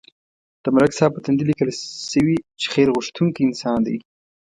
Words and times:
د 0.63 0.65
ملک 0.75 0.91
صاحب 0.97 1.11
په 1.15 1.19
تندي 1.25 1.43
لیکل 1.49 1.69
شوي 2.11 2.37
چې 2.59 2.67
خیر 2.73 2.87
غوښتونکی 2.95 3.41
انسان 3.45 3.79
دی. 3.87 3.97